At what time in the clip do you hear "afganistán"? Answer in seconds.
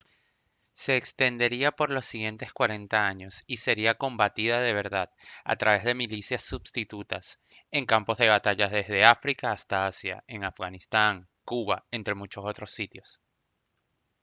10.43-11.27